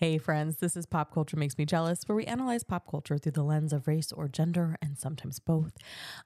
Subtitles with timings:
[0.00, 3.32] Hey, friends, this is Pop Culture Makes Me Jealous, where we analyze pop culture through
[3.32, 5.76] the lens of race or gender, and sometimes both.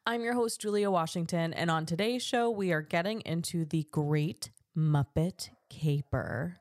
[0.06, 4.50] I'm your host, Julia Washington, and on today's show, we are getting into the great
[4.78, 6.58] Muppet Caper.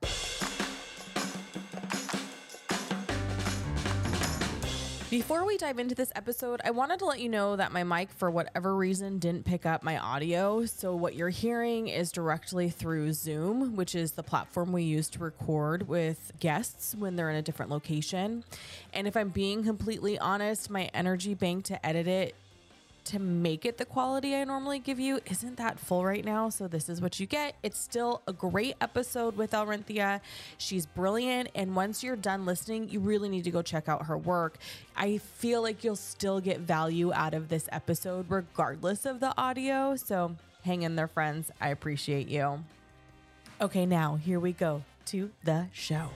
[5.14, 8.12] Before we dive into this episode, I wanted to let you know that my mic,
[8.12, 10.66] for whatever reason, didn't pick up my audio.
[10.66, 15.20] So, what you're hearing is directly through Zoom, which is the platform we use to
[15.20, 18.44] record with guests when they're in a different location.
[18.92, 22.34] And if I'm being completely honest, my energy bank to edit it
[23.06, 26.50] to make it the quality I normally give you isn't that full right now.
[26.50, 27.56] So this is what you get.
[27.64, 30.22] It's still a great episode with Alrinthea.
[30.58, 31.50] She's brilliant.
[31.56, 34.58] And once you're done listening, you really need to go check out her work.
[34.96, 39.96] I feel like you'll still get value out of this episode regardless of the audio.
[39.96, 41.52] So hang in there, friends.
[41.60, 42.64] I appreciate you.
[43.62, 46.10] Okay, now here we go to the show.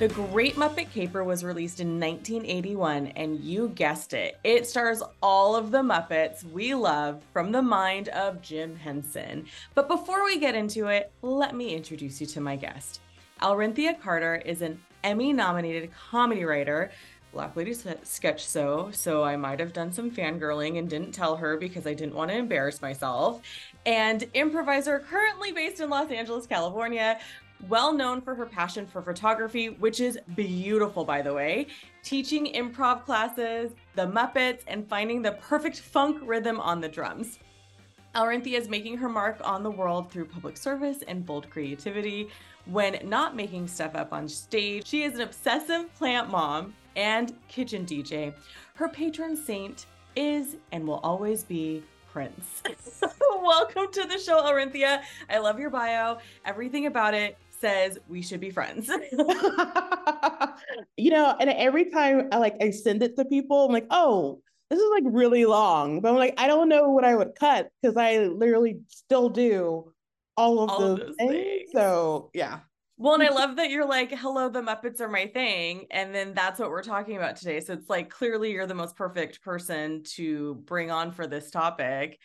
[0.00, 5.54] The Great Muppet Caper was released in 1981, and you guessed it, it stars all
[5.54, 9.46] of the Muppets we love from the mind of Jim Henson.
[9.76, 13.02] But before we get into it, let me introduce you to my guest.
[13.40, 16.90] Alrinthea Carter is an Emmy nominated comedy writer.
[17.32, 21.56] Black Lady Sketch Show, so I might have done some fangirling and didn't tell her
[21.56, 23.42] because I didn't want to embarrass myself.
[23.84, 27.18] And improviser currently based in Los Angeles, California,
[27.68, 31.66] well known for her passion for photography, which is beautiful, by the way,
[32.02, 37.38] teaching improv classes, the Muppets, and finding the perfect funk rhythm on the drums.
[38.14, 42.28] Alrinthea is making her mark on the world through public service and bold creativity.
[42.66, 47.84] When not making stuff up on stage, she is an obsessive plant mom and kitchen
[47.84, 48.32] DJ.
[48.74, 52.62] Her patron saint is and will always be Prince.
[53.42, 55.02] Welcome to the show, Alrinthea.
[55.28, 56.18] I love your bio.
[56.44, 58.88] Everything about it says we should be friends.
[60.98, 64.42] you know, and every time I like I send it to people, I'm like, oh,
[64.68, 66.02] this is like really long.
[66.02, 69.90] But I'm like, I don't know what I would cut because I literally still do
[70.36, 71.32] all of all those, those things.
[71.32, 71.70] things.
[71.72, 72.58] So yeah.
[72.98, 75.86] Well, and I love that you're like, hello, the Muppets are my thing.
[75.90, 77.60] And then that's what we're talking about today.
[77.60, 82.18] So it's like clearly you're the most perfect person to bring on for this topic.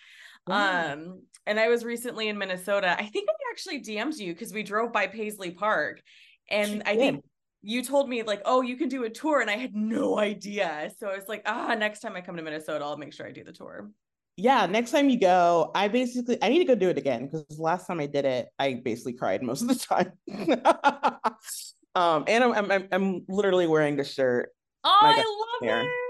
[0.52, 2.96] Um, and I was recently in Minnesota.
[2.98, 6.02] I think I actually DM'd you because we drove by Paisley Park.
[6.50, 7.24] And I think
[7.62, 9.42] you told me like, oh, you can do a tour.
[9.42, 10.92] And I had no idea.
[11.00, 13.32] So I was like, ah, next time I come to Minnesota, I'll make sure I
[13.32, 13.90] do the tour.
[14.38, 17.60] Yeah, next time you go, I basically I need to go do it again because
[17.60, 20.14] last time I did it, I basically cried most of the time.
[21.96, 24.52] um, and I'm, I'm I'm literally wearing the shirt.
[24.86, 25.82] Oh, I love hair.
[25.82, 26.09] it.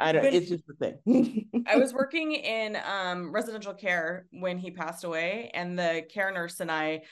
[0.00, 0.24] I don't.
[0.24, 1.46] it's just the thing.
[1.66, 6.60] I was working in um, residential care when he passed away, and the care nurse
[6.60, 7.02] and I,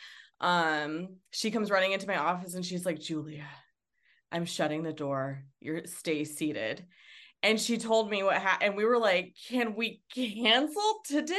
[0.41, 3.47] um, she comes running into my office and she's like, "Julia,
[4.32, 5.44] I'm shutting the door.
[5.60, 6.87] You're stay seated."
[7.43, 11.37] And she told me what happened, and we were like, "Can we cancel today?"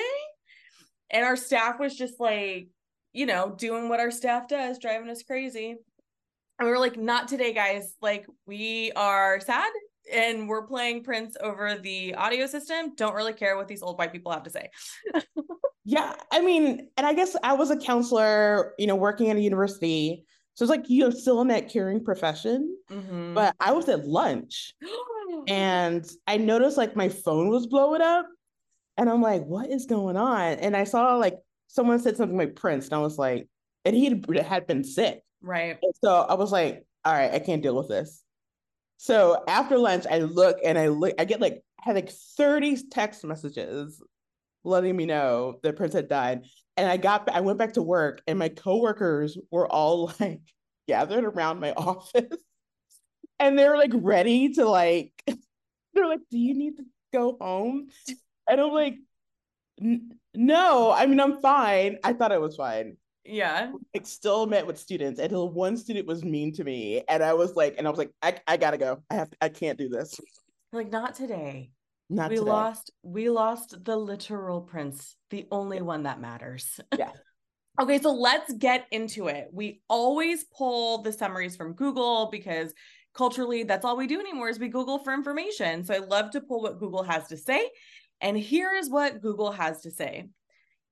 [1.09, 2.67] And our staff was just like,
[3.11, 5.75] you know, doing what our staff does, driving us crazy.
[6.59, 7.95] And we were like, "Not today, guys.
[8.01, 9.71] Like, we are sad
[10.11, 12.95] and we're playing Prince over the audio system.
[12.95, 14.69] Don't really care what these old white people have to say.
[15.85, 19.41] yeah, I mean, and I guess I was a counselor, you know, working at a
[19.41, 20.25] university.
[20.55, 23.33] So it's like you're still in that caring profession, mm-hmm.
[23.33, 24.73] but I was at lunch
[25.47, 28.27] and I noticed like my phone was blowing up.
[28.97, 30.53] And I'm like, what is going on?
[30.59, 31.37] And I saw like
[31.67, 33.47] someone said something like Prince, and I was like,
[33.85, 35.21] and he had been sick.
[35.41, 35.77] Right.
[35.81, 38.23] And so I was like, all right, I can't deal with this.
[39.01, 42.75] So after lunch, I look and I look, I get like, I had like 30
[42.91, 44.03] text messages
[44.65, 46.43] letting me know that Prince had died.
[46.75, 50.41] And I got, I went back to work and my coworkers were all like
[50.85, 52.43] gathered around my office
[53.39, 55.13] and they were like ready to like,
[55.93, 56.83] they're like, do you need to
[57.13, 57.87] go home?
[58.49, 58.97] And I'm like,
[60.35, 61.99] no, I mean, I'm fine.
[62.03, 62.97] I thought I was fine
[63.29, 63.71] yeah.
[63.93, 67.55] Like still met with students until one student was mean to me and i was
[67.55, 69.03] like and i was like i, I gotta go.
[69.09, 70.19] I have i can't do this.
[70.71, 71.71] Like not today.
[72.09, 72.49] Not we today.
[72.49, 75.83] lost we lost the literal prince the only yeah.
[75.83, 76.79] one that matters.
[76.97, 77.11] Yeah.
[77.79, 79.47] Okay so let's get into it.
[79.53, 82.73] We always pull the summaries from google because
[83.13, 85.83] culturally that's all we do anymore is we google for information.
[85.83, 87.69] So i love to pull what google has to say
[88.21, 90.27] and here is what google has to say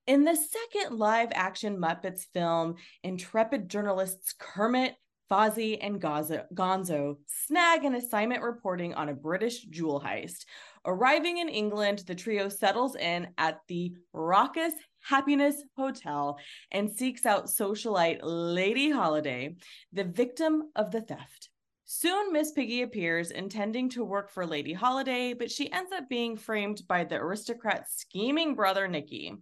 [0.07, 4.95] in the second live action Muppets film, intrepid journalists Kermit,
[5.29, 10.45] Fozzie and Gonzo snag an assignment reporting on a British jewel heist.
[10.85, 14.73] Arriving in England, the trio settles in at the Raucous
[15.03, 16.39] Happiness Hotel
[16.71, 19.57] and seeks out socialite Lady Holiday,
[19.91, 21.49] the victim of the theft.
[21.83, 26.37] Soon, Miss Piggy appears, intending to work for Lady Holiday, but she ends up being
[26.37, 29.33] framed by the aristocrat's scheming brother, Nicky.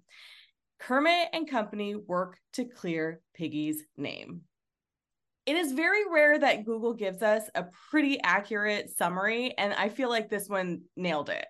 [0.79, 4.41] Kermit and company work to clear Piggy's name.
[5.45, 10.09] It is very rare that Google gives us a pretty accurate summary, and I feel
[10.09, 11.45] like this one nailed it.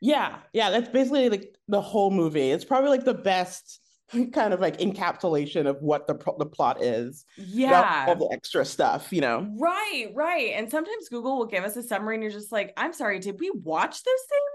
[0.00, 2.50] Yeah, yeah, that's basically like the whole movie.
[2.50, 3.80] It's probably like the best
[4.32, 7.24] kind of like encapsulation of what the the plot is.
[7.36, 9.48] Yeah, all the extra stuff, you know.
[9.58, 10.52] Right, right.
[10.54, 13.38] And sometimes Google will give us a summary, and you're just like, "I'm sorry, did
[13.40, 14.49] we watch this movie?"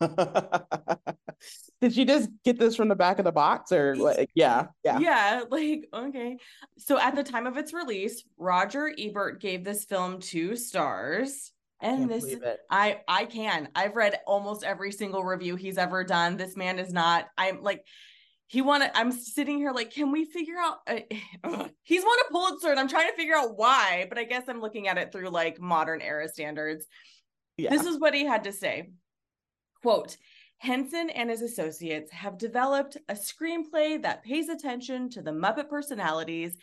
[1.80, 4.98] did you just get this from the back of the box, or like, yeah, yeah,
[4.98, 5.42] yeah?
[5.50, 6.38] Like, okay.
[6.78, 11.52] So at the time of its release, Roger Ebert gave this film two stars.
[11.82, 12.34] And this
[12.70, 13.68] i i can.
[13.74, 16.38] I've read almost every single review he's ever done.
[16.38, 17.84] This man is not i'm like
[18.48, 21.00] he wanted i'm sitting here like can we figure out uh,
[21.82, 24.60] he's won a pulitzer and i'm trying to figure out why but i guess i'm
[24.60, 26.86] looking at it through like modern era standards.
[27.56, 27.70] Yeah.
[27.70, 28.90] this is what he had to say
[29.86, 30.16] quote
[30.58, 36.56] henson and his associates have developed a screenplay that pays attention to the muppet personalities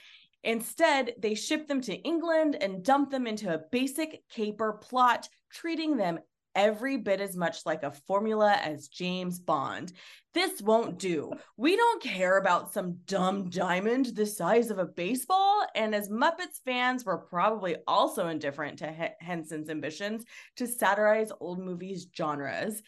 [0.46, 5.96] Instead, they ship them to England and dump them into a basic caper plot, treating
[5.96, 6.20] them
[6.56, 9.94] every bit as much like a formula as James Bond.
[10.34, 11.31] This won't do.
[11.58, 15.66] We don't care about some dumb diamond the size of a baseball.
[15.75, 20.25] And as Muppets fans, we're probably also indifferent to H- Henson's ambitions
[20.58, 22.81] to satirize old movies genres.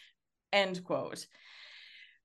[0.56, 1.28] End quote.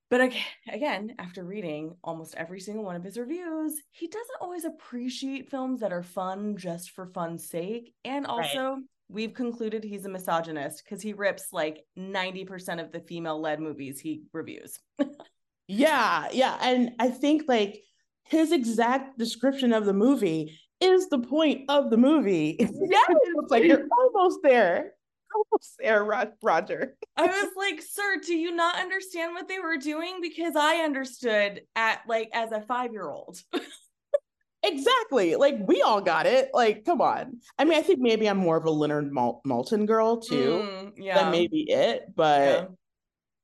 [0.09, 0.33] But
[0.73, 5.81] again, after reading almost every single one of his reviews, he doesn't always appreciate films
[5.81, 7.93] that are fun just for fun's sake.
[8.05, 8.83] And also, right.
[9.09, 14.01] we've concluded he's a misogynist because he rips like 90% of the female led movies
[14.01, 14.79] he reviews.
[15.69, 16.57] yeah, yeah.
[16.61, 17.81] And I think like
[18.25, 22.57] his exact description of the movie is the point of the movie.
[22.61, 24.95] Yeah, it's like you're almost there.
[25.61, 26.97] Sarah Rod- Roger.
[27.17, 30.21] I was like, sir, do you not understand what they were doing?
[30.21, 33.43] Because I understood at like as a five year old.
[34.63, 35.37] exactly.
[35.37, 36.51] Like we all got it.
[36.55, 37.41] Like, come on.
[37.59, 40.67] I mean, I think maybe I'm more of a Leonard Mal- Maltin girl too.
[40.67, 41.15] Mm, yeah.
[41.23, 42.07] That may be it.
[42.15, 42.71] But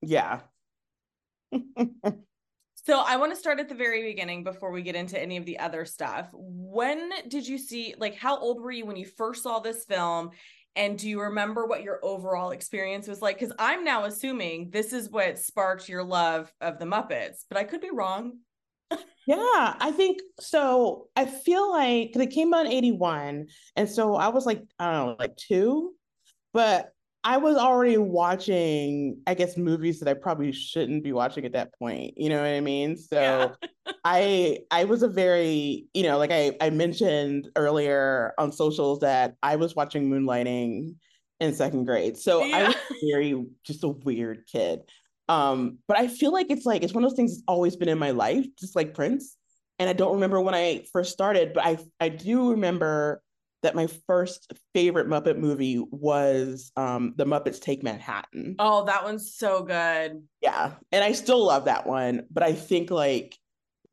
[0.01, 0.41] yeah.
[1.53, 1.61] yeah.
[2.87, 5.45] So I want to start at the very beginning before we get into any of
[5.45, 6.29] the other stuff.
[6.33, 10.31] When did you see like how old were you when you first saw this film
[10.77, 13.39] and do you remember what your overall experience was like?
[13.39, 17.65] Because I'm now assuming this is what sparked your love of the Muppets, but I
[17.65, 18.39] could be wrong.
[19.27, 21.09] yeah, I think so.
[21.17, 23.47] I feel like cause it came out in 81.
[23.75, 25.95] And so I was like, I don't know, like two.
[26.53, 26.93] But
[27.27, 31.77] I was already watching, I guess, movies that I probably shouldn't be watching at that
[31.77, 32.15] point.
[32.17, 32.97] You know what I mean?
[32.97, 33.95] So yeah.
[34.05, 39.35] I I was a very, you know, like I, I mentioned earlier on socials that
[39.43, 40.95] I was watching Moonlighting
[41.41, 42.17] in second grade.
[42.17, 42.59] So yeah.
[42.59, 42.77] I was
[43.11, 44.83] very just a weird kid.
[45.29, 47.89] Um, but I feel like it's like it's one of those things that's always been
[47.89, 49.37] in my life, just like Prince.
[49.81, 53.21] And I don't remember when I first started, but I I do remember
[53.67, 58.55] that my first favorite Muppet movie was um, The Muppets Take Manhattan.
[58.61, 60.23] Oh, that one's so good.
[60.41, 60.75] Yeah.
[60.93, 62.23] And I still love that one.
[62.31, 63.37] But I think like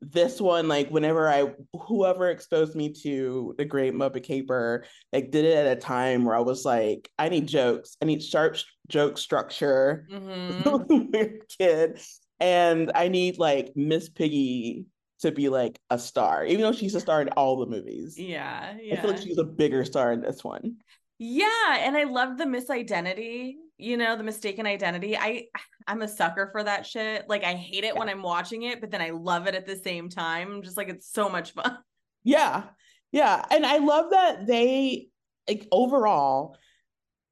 [0.00, 5.44] this one, like whenever I, whoever exposed me to The Great Muppet Caper, like did
[5.44, 7.96] it at a time where I was like, I need jokes.
[8.00, 10.06] I need sharp joke structure.
[10.08, 11.10] Mm-hmm.
[11.12, 12.00] Weird kid.
[12.38, 14.86] And I need like Miss Piggy
[15.24, 18.18] to be like a star, even though she's a star in all the movies.
[18.18, 18.94] Yeah, yeah.
[18.94, 20.76] I feel like she's a bigger star in this one.
[21.18, 25.16] Yeah, and I love the misidentity, you know, the mistaken identity.
[25.16, 25.46] I
[25.86, 27.24] I'm a sucker for that shit.
[27.28, 27.98] Like I hate it yeah.
[27.98, 30.52] when I'm watching it, but then I love it at the same time.
[30.52, 31.78] I'm just like it's so much fun.
[32.22, 32.64] Yeah.
[33.12, 35.08] Yeah, and I love that they
[35.48, 36.56] like overall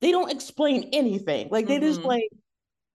[0.01, 1.49] they don't explain anything.
[1.51, 1.87] Like they mm-hmm.
[1.87, 2.29] just like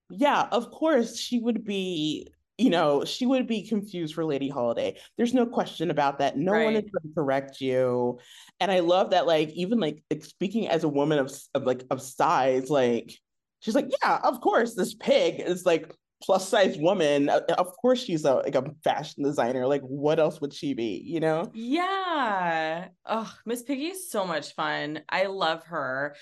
[0.10, 4.98] yeah, of course she would be you know, she would be confused for Lady Holiday.
[5.18, 6.38] There's no question about that.
[6.38, 6.66] No right.
[6.66, 8.20] one is going to correct you.
[8.60, 12.02] And I love that, like, even like speaking as a woman of, of like of
[12.02, 13.14] size, like
[13.60, 17.30] she's like, yeah, of course, this pig is like plus size woman.
[17.30, 19.68] Uh, uh, of course, she's a like a fashion designer.
[19.68, 21.02] Like, what else would she be?
[21.06, 21.52] You know?
[21.54, 22.88] Yeah.
[23.06, 25.02] Oh, Miss Piggy is so much fun.
[25.10, 26.16] I love her.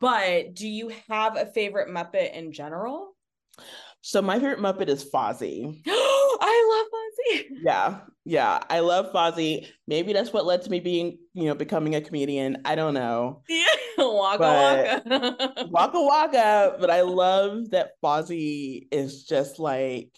[0.00, 3.14] But do you have a favorite Muppet in general?
[4.02, 5.80] So my favorite Muppet is Fozzie.
[5.86, 7.46] I love Fozzie.
[7.62, 8.60] Yeah, yeah.
[8.68, 9.68] I love Fozzie.
[9.86, 12.62] Maybe that's what led to me being, you know, becoming a comedian.
[12.64, 13.42] I don't know.
[13.48, 13.64] Yeah,
[13.98, 15.68] waka waka.
[15.70, 16.76] waka waka.
[16.80, 20.10] But I love that Fozzie is just like,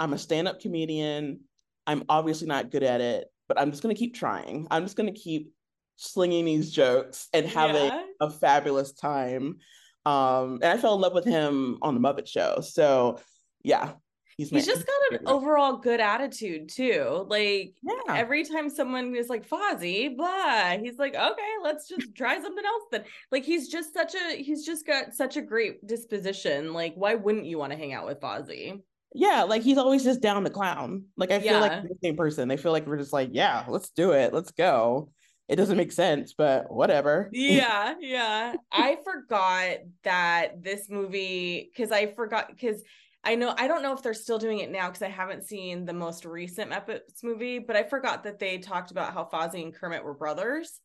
[0.00, 1.42] I'm a stand-up comedian.
[1.86, 4.66] I'm obviously not good at it, but I'm just gonna keep trying.
[4.68, 5.52] I'm just gonna keep
[5.94, 8.04] slinging these jokes and having yeah.
[8.20, 9.58] a fabulous time.
[10.04, 12.60] Um, and I fell in love with him on the Muppet Show.
[12.60, 13.20] So
[13.62, 13.92] yeah,
[14.36, 17.26] he's, he's just got an overall good attitude too.
[17.28, 18.16] Like yeah.
[18.16, 22.82] every time someone is like Fozzie, blah, he's like, okay, let's just try something else.
[22.90, 26.72] Then, like, he's just such a he's just got such a great disposition.
[26.72, 28.80] Like, why wouldn't you want to hang out with Fozzie?
[29.14, 31.04] Yeah, like he's always just down the clown.
[31.16, 31.60] Like I feel yeah.
[31.60, 32.48] like the same person.
[32.48, 35.10] They feel like we're just like, yeah, let's do it, let's go
[35.52, 37.28] it doesn't make sense, but whatever.
[37.32, 38.54] yeah, yeah.
[38.72, 42.82] I forgot that this movie because I forgot because
[43.22, 45.84] I know I don't know if they're still doing it now because I haven't seen
[45.84, 49.74] the most recent Muppets movie, but I forgot that they talked about how Fozzie and
[49.74, 50.80] Kermit were brothers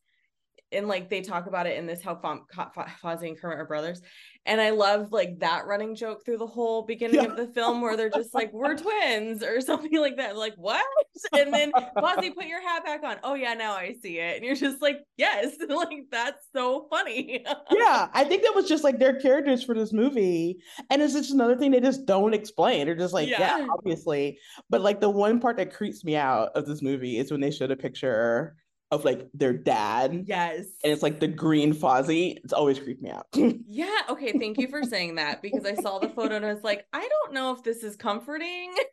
[0.71, 4.01] and like they talk about it in this how Fozzie and Kermit are brothers,
[4.47, 7.25] and I love like that running joke through the whole beginning yeah.
[7.25, 10.35] of the film where they're just like we're twins or something like that.
[10.35, 10.85] Like what?
[11.33, 13.17] And then Fozzie, put your hat back on.
[13.23, 17.43] Oh yeah, now I see it, and you're just like yes, like that's so funny.
[17.71, 20.57] yeah, I think that was just like their characters for this movie,
[20.91, 22.85] and it's just another thing they just don't explain.
[22.85, 24.37] They're just like yeah, yeah obviously,
[24.69, 27.51] but like the one part that creeps me out of this movie is when they
[27.51, 28.55] showed a picture
[28.91, 30.25] of like their dad.
[30.27, 30.65] Yes.
[30.83, 32.37] And it's like the green Fozzie.
[32.43, 33.27] It's always creeped me out.
[33.33, 34.01] yeah.
[34.09, 34.37] Okay.
[34.37, 37.07] Thank you for saying that because I saw the photo and I was like, I
[37.07, 38.73] don't know if this is comforting.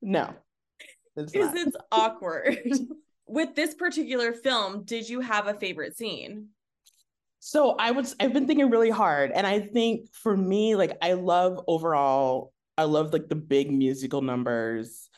[0.00, 0.32] No.
[1.16, 2.58] It's Because it's awkward.
[3.26, 6.50] With this particular film, did you have a favorite scene?
[7.40, 9.32] So I was I've been thinking really hard.
[9.32, 14.22] And I think for me, like I love overall, I love like the big musical
[14.22, 15.08] numbers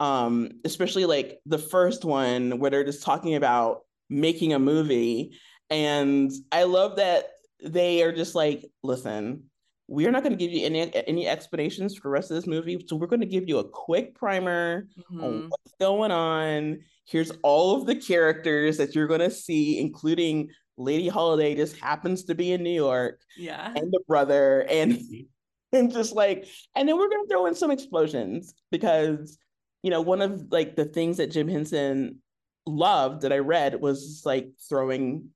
[0.00, 5.32] um especially like the first one where they're just talking about making a movie.
[5.70, 7.26] And i love that
[7.62, 9.44] they are just like listen
[9.88, 12.84] we're not going to give you any any explanations for the rest of this movie.
[12.86, 15.24] So we're going to give you a quick primer mm-hmm.
[15.24, 16.80] on what's going on.
[17.06, 22.22] Here's all of the characters that you're going to see including lady holiday just happens
[22.24, 23.72] to be in new york yeah.
[23.74, 25.00] and the brother and
[25.72, 29.38] and just like and then we're going to throw in some explosions because
[29.82, 32.20] you know, one of like the things that Jim Henson
[32.66, 35.30] loved that I read was like throwing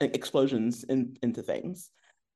[0.00, 1.90] explosions in, into things.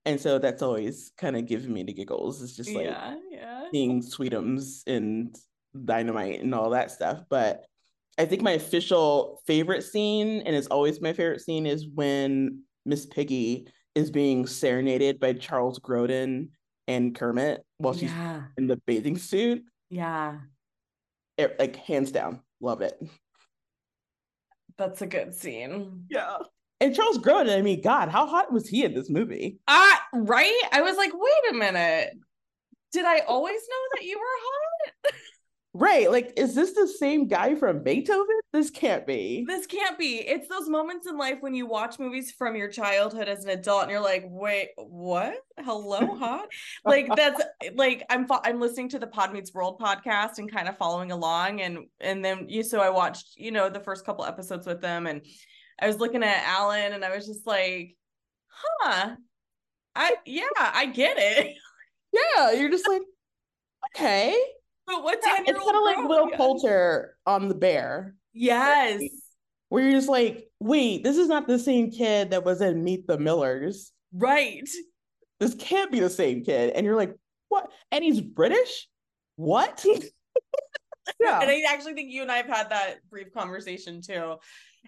[0.07, 2.43] And so that's always kind of giving me the giggles.
[2.43, 3.65] It's just like yeah, yeah.
[3.73, 5.35] seeing Sweetums and
[5.85, 7.25] dynamite and all that stuff.
[7.29, 7.67] But
[8.17, 13.05] I think my official favorite scene, and it's always my favorite scene, is when Miss
[13.07, 16.49] Piggy is being serenaded by Charles Grodin
[16.87, 18.45] and Kermit while she's yeah.
[18.57, 19.63] in the bathing suit.
[19.91, 20.39] Yeah
[21.39, 23.01] it, like hands down, love it.
[24.77, 26.05] That's a good scene.
[26.11, 26.37] Yeah.
[26.81, 29.59] And Charles Grodin, I mean, God, how hot was he in this movie?
[29.67, 30.63] Uh, right?
[30.71, 32.13] I was like, wait a minute.
[32.93, 35.13] Did I always know that you were hot?
[35.75, 36.11] Right.
[36.11, 38.41] Like, is this the same guy from Beethoven?
[38.53, 39.45] This can't be.
[39.47, 40.17] This can't be.
[40.17, 43.83] It's those moments in life when you watch movies from your childhood as an adult
[43.83, 45.35] and you're like, wait, what?
[45.59, 46.49] Hello, hot?
[46.87, 47.43] like that's
[47.75, 51.61] like I'm I'm listening to the Pod Meets World podcast and kind of following along.
[51.61, 55.07] And and then you so I watched, you know, the first couple episodes with them
[55.07, 55.21] and
[55.81, 57.95] I was looking at Alan and I was just like,
[58.49, 59.17] huh.
[59.95, 61.57] I yeah, I get it.
[62.11, 63.03] Yeah, you're just like,
[63.95, 64.35] okay
[64.89, 68.15] but what 10 It's kind of like Will Poulter on The Bear.
[68.33, 69.03] Yes.
[69.69, 73.07] Where you're just like, wait, this is not the same kid that was in Meet
[73.07, 73.93] the Millers.
[74.13, 74.69] Right.
[75.41, 76.71] This can't be the same kid.
[76.71, 77.15] And you're like,
[77.51, 77.71] what?
[77.93, 78.89] And he's British?
[79.37, 79.85] What?
[81.21, 81.41] yeah.
[81.41, 84.37] And I actually think you and I have had that brief conversation too.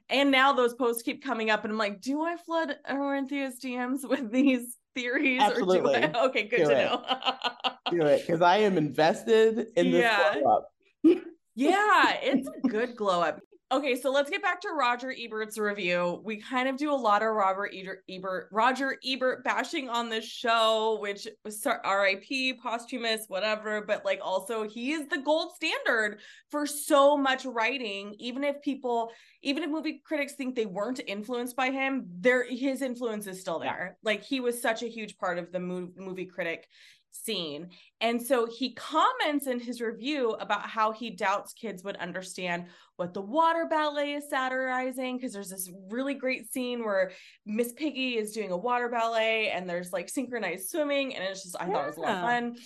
[0.08, 4.08] And now those posts keep coming up, and I'm like, do I flood Alrinthea's DMs
[4.08, 5.40] with these theories?
[5.40, 5.96] Absolutely.
[5.96, 6.24] Or do I...
[6.26, 6.84] Okay, good do to it.
[6.84, 7.02] know.
[7.90, 10.38] do it because I am invested in this yeah.
[10.40, 10.72] glow up.
[11.54, 13.40] yeah, it's a good glow up.
[13.72, 16.20] Okay, so let's get back to Roger Ebert's review.
[16.24, 17.72] We kind of do a lot of Robert
[18.08, 23.82] Ebert, Roger Ebert bashing on this show, which was RIP, posthumous, whatever.
[23.86, 26.18] But like, also, he is the gold standard
[26.50, 28.16] for so much writing.
[28.18, 29.12] Even if people,
[29.42, 33.60] even if movie critics think they weren't influenced by him, there his influence is still
[33.60, 33.98] there.
[34.02, 36.66] Like, he was such a huge part of the movie critic
[37.12, 37.70] scene.
[38.00, 43.14] And so he comments in his review about how he doubts kids would understand what
[43.14, 47.12] the water ballet is satirizing because there's this really great scene where
[47.46, 51.56] Miss Piggy is doing a water ballet and there's like synchronized swimming and it's just
[51.60, 51.72] I yeah.
[51.72, 52.56] thought it was a lot of fun.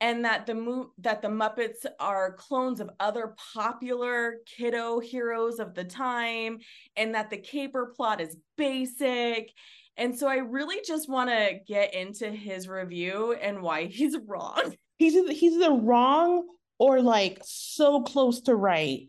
[0.00, 5.74] and that the mo- that the Muppets are clones of other popular kiddo heroes of
[5.74, 6.58] the time,
[6.96, 9.50] and that the caper plot is basic.
[9.96, 14.74] And so I really just want to get into his review and why he's wrong.
[14.98, 16.46] He's either, he's either wrong
[16.78, 19.08] or like so close to right,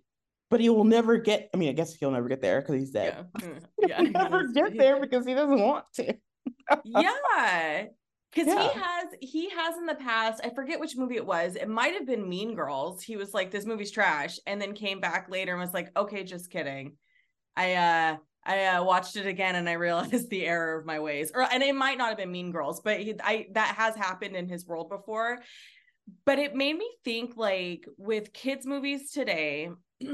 [0.50, 1.50] but he will never get.
[1.53, 3.25] I mean, I guess he'll never get there because he's dead.
[3.41, 3.62] Yeah, Mm,
[3.98, 6.13] He'll never get there because he doesn't want to.
[6.86, 7.86] yeah
[8.34, 8.70] because Yeah.
[8.70, 11.94] he has he has in the past i forget which movie it was it might
[11.94, 15.51] have been mean girls he was like this movie's trash and then came back later
[15.53, 16.96] and was like okay just kidding
[17.56, 18.17] i uh
[18.48, 21.62] i uh, watched it again and i realized the error of my ways or and
[21.62, 24.66] it might not have been mean girls but he, i that has happened in his
[24.66, 25.39] world before
[26.25, 29.70] but it made me think like with kids movies today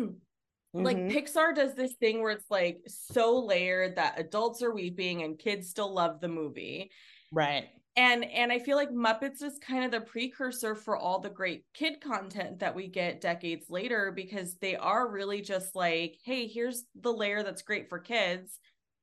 [0.73, 1.11] like Mhm.
[1.11, 5.69] Pixar does this thing where it's like so layered that adults are weeping and kids
[5.69, 6.89] still love the movie.
[7.31, 7.69] right.
[7.95, 11.65] And and I feel like Muppets is kind of the precursor for all the great
[11.73, 16.85] kid content that we get decades later because they are really just like, hey, here's
[16.95, 18.59] the layer that's great for kids.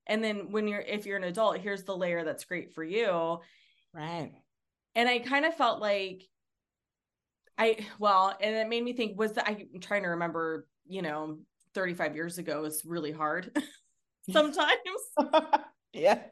[0.09, 3.39] And then when you're if you're an adult, here's the layer that's great for you.
[3.95, 4.33] Right.
[4.97, 6.25] And I kind of felt like
[7.57, 11.39] I well, and it made me think was that I'm trying to remember, you know,
[11.75, 13.57] 35 years ago is really hard
[14.31, 14.71] sometimes.
[15.93, 16.23] yeah.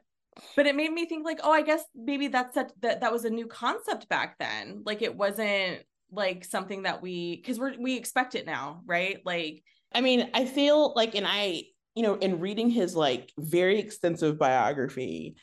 [0.56, 3.24] But it made me think like oh i guess maybe that's such that that was
[3.24, 4.82] a new concept back then.
[4.84, 5.80] Like it wasn't
[6.10, 9.20] like something that we because we're we expect it now right?
[9.24, 11.62] Like I mean, I feel like, and I,
[11.94, 15.36] you know, in reading his like very extensive biography,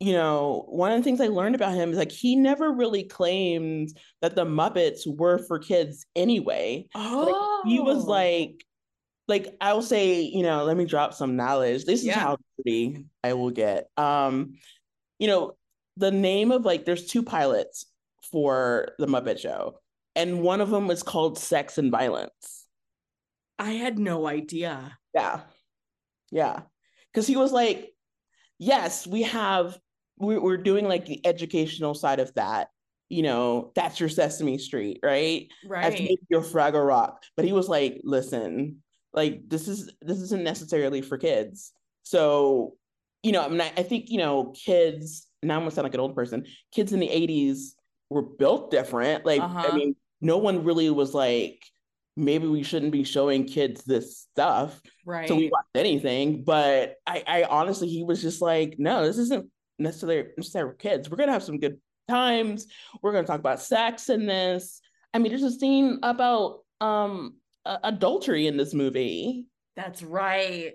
[0.00, 3.04] you know, one of the things I learned about him is like he never really
[3.04, 6.86] claimed that the Muppets were for kids anyway.
[6.94, 8.10] oh He was oh.
[8.10, 8.64] like,
[9.26, 11.84] like I will say, you know, let me drop some knowledge.
[11.84, 13.88] This is how dirty I will get.
[13.96, 14.54] Um,
[15.18, 15.52] you know,
[15.96, 17.86] the name of like there's two pilots
[18.30, 19.78] for the Muppet Show,
[20.16, 22.66] and one of them is called Sex and Violence.
[23.58, 25.40] i had no idea Yeah.
[26.30, 26.62] Yeah.
[27.12, 27.92] Because he was like,
[28.58, 29.78] yes, we have,
[30.18, 32.68] we, we're doing like the educational side of that.
[33.08, 35.48] You know, that's your Sesame Street, right?
[35.64, 37.22] Right maybe your Fraggle Rock.
[37.36, 38.82] But he was like, listen,
[39.14, 41.72] like this is this isn't necessarily for kids.
[42.02, 42.74] So,
[43.22, 45.94] you know, I mean, I, I think, you know, kids, now I'm gonna sound like
[45.94, 47.70] an old person, kids in the 80s
[48.10, 49.24] were built different.
[49.24, 49.68] Like, Uh-huh.
[49.70, 51.62] I mean, no one really was like,
[52.16, 56.44] maybe we shouldn't be showing kids this stuff right so we watched anything.
[56.44, 61.10] But I, I honestly, he was just like, no, this isn't necessarily necessary for kids.
[61.10, 62.66] We're gonna have some good times.
[63.02, 64.80] We're gonna talk about sex in this.
[65.12, 69.46] I mean, there's a scene about um uh, adultery in this movie,
[69.76, 70.72] that's right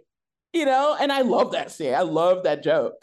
[0.54, 1.94] you know, and I love that scene.
[1.94, 2.96] I love that joke,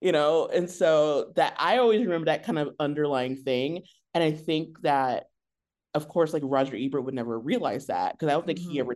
[0.00, 3.82] you know, and so that I always remember that kind of underlying thing.
[4.14, 5.24] And I think that,
[5.92, 8.80] of course, like Roger Ebert would never realize that because I don't think he Mhm.
[8.80, 8.94] ever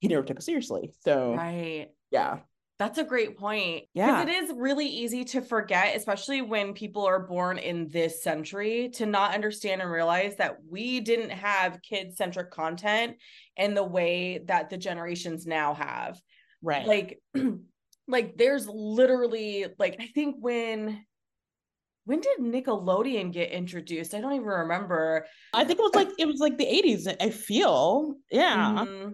[0.00, 0.92] he never took it seriously.
[1.00, 2.40] So right yeah,
[2.80, 3.84] That's a great point.
[3.92, 4.24] Yeah.
[4.24, 8.88] Because it is really easy to forget, especially when people are born in this century,
[8.94, 13.18] to not understand and realize that we didn't have kid centric content
[13.58, 16.18] in the way that the generations now have.
[16.62, 16.86] right.
[16.86, 17.22] Like,
[18.08, 21.04] like there's literally like I think when
[22.06, 24.14] when did Nickelodeon get introduced?
[24.14, 25.26] I don't even remember.
[25.52, 28.14] I think it was like it was like the 80s, I feel.
[28.30, 28.86] Yeah.
[28.86, 29.12] Mhm.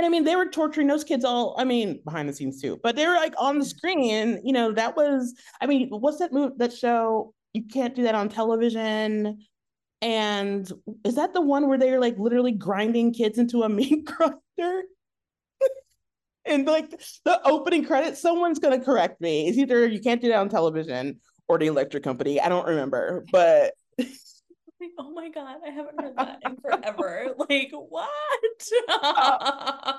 [0.00, 2.80] And I mean, they were torturing those kids all, I mean, behind the scenes too,
[2.82, 3.68] but they were like on the mm-hmm.
[3.68, 7.34] screen, you know, that was, I mean, what's that move, that show?
[7.52, 9.44] You can't do that on television.
[10.00, 10.72] And
[11.04, 14.84] is that the one where they were like literally grinding kids into a meat grinder?
[16.46, 19.48] and like the opening credits, someone's going to correct me.
[19.48, 22.40] It's either you can't do that on television or the electric company.
[22.40, 23.74] I don't remember, but
[24.98, 27.34] Oh my god, I haven't heard that in forever.
[27.48, 28.08] like what?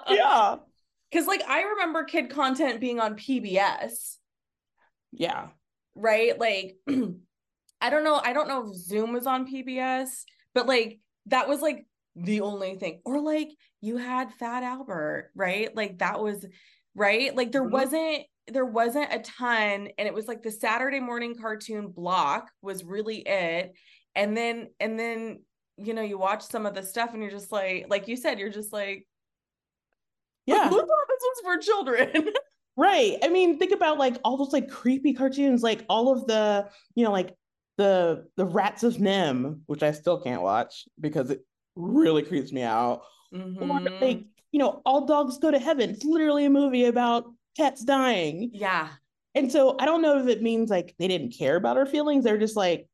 [0.10, 0.56] yeah.
[1.12, 4.16] Because like I remember kid content being on PBS,
[5.12, 5.48] Yeah.
[5.94, 6.40] right?
[6.40, 6.78] Like
[7.82, 10.08] I don't know, I don't know if Zoom was on PBS,
[10.54, 13.02] but like that was like the only thing.
[13.04, 13.50] Or like
[13.82, 15.76] you had Fat Albert, right?
[15.76, 16.46] Like that was
[16.96, 17.36] right?
[17.36, 17.72] Like there Mhm.
[17.72, 22.86] wasn't there wasn't a ton and it was like the Saturday morning cartoon block was
[22.86, 23.74] really it.
[24.16, 25.42] And then and then
[25.78, 28.40] you know, you watch some of the stuff and you're just like like you said,
[28.40, 29.08] you're just like
[30.46, 30.70] Yeah.
[30.70, 32.30] who thought this was for children?
[32.78, 33.18] Right.
[33.22, 37.04] I mean, think about like all those like creepy cartoons, like all of the, you
[37.04, 37.36] know, like
[37.78, 41.46] the the Rats of NIMH, which I still can't watch because it
[41.76, 43.02] really creeps me out.
[43.34, 44.02] Or Mhm.
[44.02, 45.90] like, you know, All Dogs Go to Heaven.
[45.90, 47.26] It's literally a movie about
[47.58, 48.52] cats dying.
[48.54, 48.88] yeah.
[49.36, 52.24] And so I don't know if it means like they didn't care about our feelings.
[52.24, 52.88] They're just like,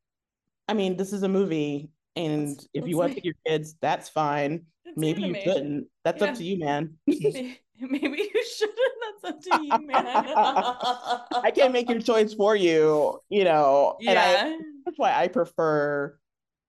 [0.68, 4.08] I mean, this is a movie And that's, if you want to your kids, that's
[4.08, 4.66] fine.
[4.96, 5.86] Maybe you shouldn't.
[6.04, 6.28] That's yeah.
[6.28, 6.94] up to you, man.
[7.06, 8.78] Maybe you shouldn't.
[9.22, 10.04] That's up to you, man.
[10.06, 13.96] I can't make your choice for you, you know.
[14.00, 14.10] Yeah.
[14.10, 16.18] And I, that's why I prefer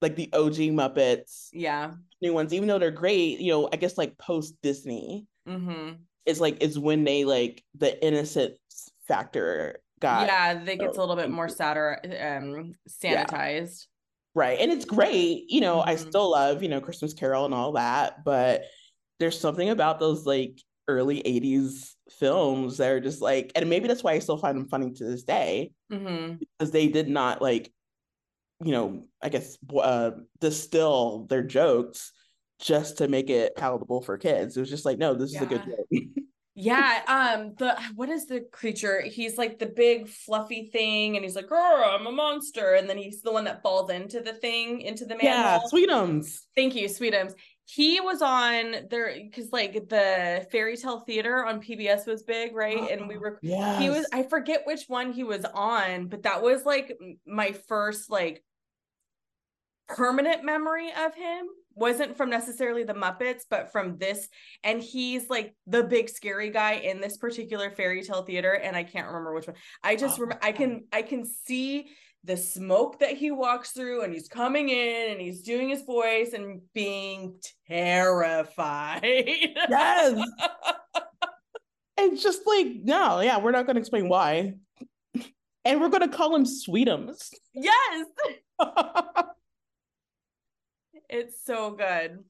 [0.02, 1.50] like the OG Muppets.
[1.52, 1.92] Yeah.
[2.22, 5.26] New ones, even though they're great, you know, I guess like post Disney.
[5.48, 5.94] Mm-hmm.
[6.26, 8.56] It's like it's when they like the innocent
[9.08, 13.86] factor got yeah, they gets a little bit more sadder um sanitized.
[13.86, 13.86] Yeah.
[14.36, 14.60] Right.
[14.60, 15.46] And it's great.
[15.50, 15.90] You know, mm-hmm.
[15.90, 18.64] I still love, you know, Christmas Carol and all that, but
[19.20, 24.04] there's something about those like early 80s films that are just like and maybe that's
[24.04, 25.72] why I still find them funny to this day.
[25.92, 26.36] Mm-hmm.
[26.58, 27.72] Because they did not like
[28.64, 32.12] you know, I guess uh, distill their jokes
[32.60, 34.58] just to make it palatable for kids.
[34.58, 35.40] It was just like, no, this yeah.
[35.40, 36.04] is a good joke.
[36.60, 37.02] yeah.
[37.38, 39.02] Um, the what is the creature?
[39.02, 42.98] He's like the big fluffy thing, and he's like, "Oh, I'm a monster," and then
[42.98, 45.32] he's the one that falls into the thing, into the manhole.
[45.32, 46.40] Yeah, Sweetums.
[46.56, 47.34] Thank you, Sweetums.
[47.66, 52.92] He was on there because like the fairy tale theater on PBS was big, right?
[52.92, 53.82] and we were yes.
[53.82, 58.10] he was I forget which one he was on, but that was like my first
[58.10, 58.44] like
[59.88, 61.48] permanent memory of him
[61.80, 64.28] wasn't from necessarily the Muppets, but from this.
[64.64, 68.54] And he's like the big scary guy in this particular fairy tale theater.
[68.54, 69.56] And I can't remember which one.
[69.84, 71.90] I just oh, remember I can I can see
[72.26, 76.34] the smoke that he walks through and he's coming in and he's doing his voice
[76.34, 79.02] and being terrified.
[79.04, 80.22] Yes.
[81.98, 84.56] and just like, no, yeah, we're not gonna explain why.
[85.66, 87.30] And we're gonna call him Sweetums.
[87.54, 88.06] Yes.
[91.10, 92.24] It's so good.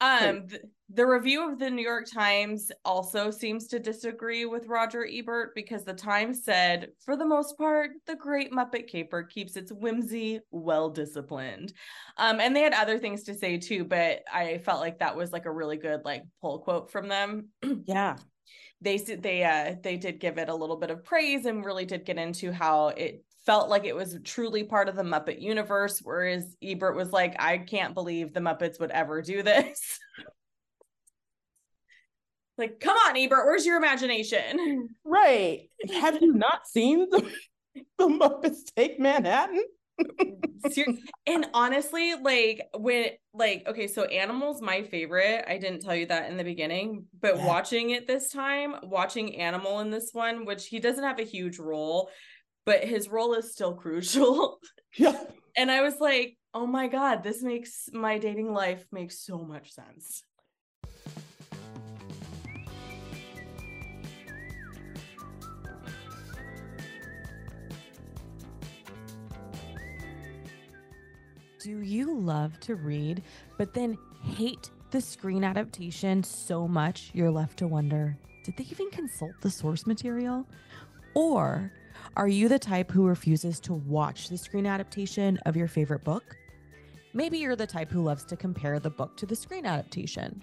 [0.00, 5.06] Um, th- the review of the New York Times also seems to disagree with Roger
[5.08, 9.72] Ebert because the Times said, for the most part, the Great Muppet Caper keeps its
[9.72, 11.72] whimsy well disciplined.
[12.18, 15.32] Um, and they had other things to say too, but I felt like that was
[15.32, 17.48] like a really good like pull quote from them.
[17.86, 18.16] yeah
[18.82, 22.04] they they uh they did give it a little bit of praise and really did
[22.04, 26.56] get into how it felt like it was truly part of the Muppet universe, whereas
[26.62, 29.98] Ebert was like, I can't believe the Muppets would ever do this.
[32.58, 34.88] like, come on, Ebert, where's your imagination?
[35.04, 35.68] Right.
[36.00, 37.30] Have you not seen the,
[37.98, 39.62] the Muppets Take Manhattan?
[41.26, 45.44] and honestly, like when like okay, so animals my favorite.
[45.46, 47.46] I didn't tell you that in the beginning, but yeah.
[47.46, 51.58] watching it this time, watching Animal in this one, which he doesn't have a huge
[51.58, 52.08] role,
[52.64, 54.58] but his role is still crucial.
[54.98, 55.18] Yeah.
[55.56, 59.72] and I was like, oh my God, this makes my dating life make so much
[59.72, 60.22] sense.
[71.62, 73.22] Do you love to read,
[73.56, 78.90] but then hate the screen adaptation so much you're left to wonder did they even
[78.90, 80.46] consult the source material?
[81.14, 81.72] Or
[82.16, 86.36] are you the type who refuses to watch the screen adaptation of your favorite book?
[87.14, 90.42] Maybe you're the type who loves to compare the book to the screen adaptation.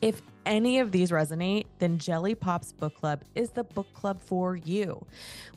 [0.00, 4.56] If any of these resonate, then Jelly Pops Book Club is the book club for
[4.56, 5.06] you.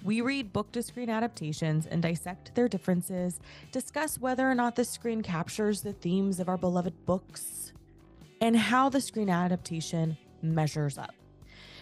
[0.04, 3.42] We read book to screen adaptations and dissect their differences,
[3.74, 7.74] discuss whether or not the screen captures the themes of our beloved books,
[8.40, 11.14] and how the screen adaptation measures up.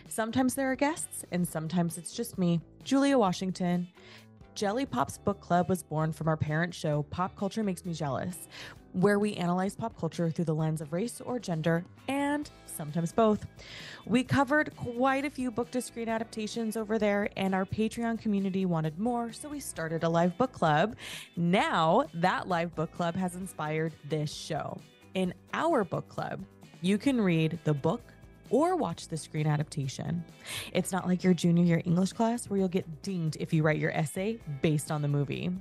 [0.07, 3.87] Sometimes there are guests, and sometimes it's just me, Julia Washington.
[4.53, 8.47] Jelly Pop's Book Club was born from our parent show, Pop Culture Makes Me Jealous,
[8.93, 13.45] where we analyze pop culture through the lens of race or gender, and sometimes both.
[14.05, 18.65] We covered quite a few book to screen adaptations over there, and our Patreon community
[18.65, 20.95] wanted more, so we started a live book club.
[21.35, 24.79] Now, that live book club has inspired this show.
[25.15, 26.45] In our book club,
[26.81, 28.13] you can read the book,
[28.49, 30.23] or watch the screen adaptation.
[30.73, 33.79] It's not like your junior year English class where you'll get dinged if you write
[33.79, 35.51] your essay based on the movie.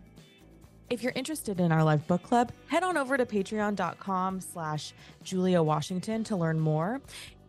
[0.90, 4.92] If you're interested in our live book club, head on over to patreon.com slash
[5.22, 7.00] Julia Washington to learn more.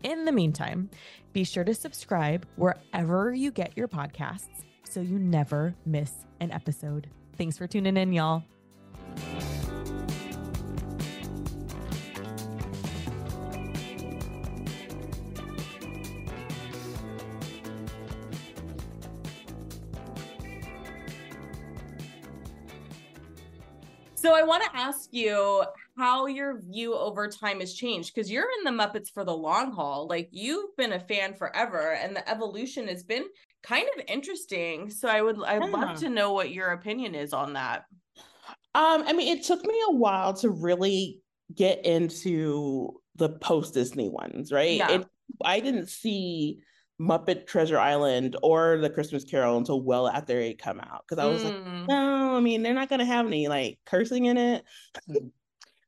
[0.03, 0.89] In the meantime,
[1.33, 7.07] be sure to subscribe wherever you get your podcasts so you never miss an episode.
[7.37, 8.43] Thanks for tuning in, y'all.
[24.25, 25.63] So I want to ask you
[25.99, 29.71] how your view over time has changed because you're in the Muppets for the long
[29.71, 30.07] haul.
[30.07, 33.25] Like you've been a fan forever, and the evolution has been
[33.61, 34.89] kind of interesting.
[34.89, 35.69] So I would I'd yeah.
[35.69, 37.83] love to know what your opinion is on that.
[38.73, 41.21] Um, I mean, it took me a while to really
[41.53, 44.77] get into the post Disney ones, right?
[44.77, 44.91] Yeah.
[44.91, 45.07] It,
[45.43, 46.61] I didn't see
[46.99, 51.27] Muppet Treasure Island or The Christmas Carol until well after it come out because I
[51.27, 51.87] was like, Mm.
[51.87, 54.63] no, I mean, they're not gonna have any like cursing in it.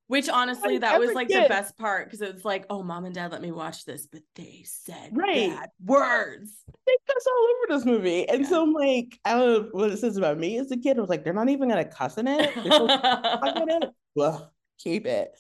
[0.08, 3.14] Which honestly, that was like the best part because it was like, oh, mom and
[3.16, 5.50] dad let me watch this, but they said Right.
[5.50, 6.54] bad words.
[6.86, 8.48] They cuss all over this movie, and Yeah.
[8.50, 10.98] so I'm like, I don't know what it says about me as a kid.
[10.98, 12.54] I was like, they're not even gonna cuss in it.
[12.64, 13.00] They're supposed to
[13.42, 13.90] cuss in it?
[14.16, 15.32] Well, keep it.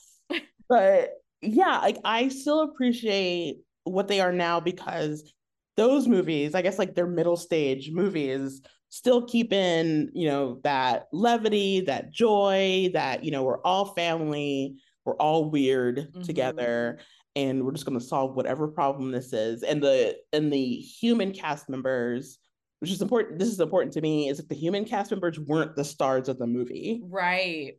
[0.69, 5.33] But yeah, like I still appreciate what they are now because
[5.77, 11.07] those movies, I guess like their middle stage movies, still keep in, you know, that
[11.13, 16.23] levity, that joy, that, you know, we're all family, we're all weird Mhm.
[16.25, 16.99] together,
[17.35, 19.63] and we're just gonna solve whatever problem this is.
[19.63, 22.39] And the and the human cast members,
[22.79, 25.75] which is important, this is important to me, is that the human cast members weren't
[25.75, 27.75] the stars of the movie right.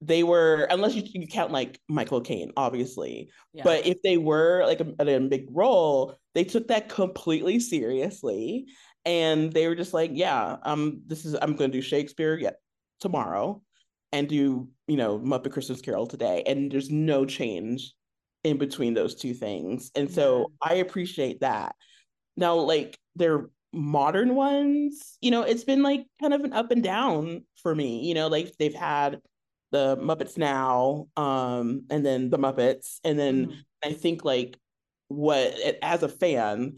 [0.00, 3.30] They were unless you, you count like Michael Caine, obviously.
[3.52, 3.64] Yeah.
[3.64, 8.66] But if they were like a, a big role, they took that completely seriously,
[9.04, 12.56] and they were just like, "Yeah, um, this is I'm going to do Shakespeare yet
[13.00, 13.62] tomorrow,
[14.12, 17.94] and do you know Muppet Christmas Carol today," and there's no change
[18.44, 21.74] in between those two things, and so I appreciate that.
[22.36, 26.82] Now, like their modern ones, you know, it's been like kind of an up and
[26.82, 28.06] down for me.
[28.06, 29.20] You know, like they've had
[29.72, 33.64] the Muppets Now, um, and then the Muppets, and then Mhm.
[33.84, 34.58] I think like
[35.08, 36.76] what as a fan,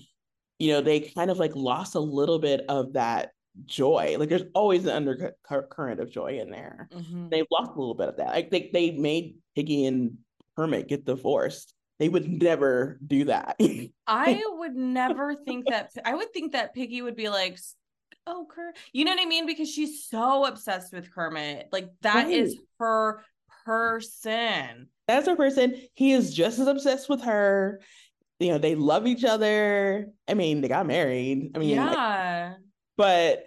[0.59, 3.33] you know, they kind of like lost a little bit of that
[3.67, 4.17] joy.
[4.19, 6.91] Like there's always an undercurrent of joy in there.
[6.93, 7.31] Mhm.
[7.31, 8.29] They've lost a little bit of that.
[8.29, 10.19] Like they they made Piggy and
[10.57, 11.75] Kermit get divorced.
[11.99, 13.57] They would never do that.
[14.07, 17.59] I would never think that I would think that Piggy would be like,
[18.29, 18.77] oh, Kermit.
[18.93, 19.47] You know what I mean?
[19.47, 21.69] Because she's so obsessed with Kermit.
[21.73, 22.65] Like that is Right.
[22.79, 23.25] her
[23.65, 24.89] person.
[25.07, 25.75] That's her person.
[25.95, 27.81] He is just as obsessed with her.
[28.41, 30.09] You know, they love each other.
[30.29, 31.51] I mean, they got married.
[31.55, 32.55] I mean, like, yeah.
[32.97, 33.45] but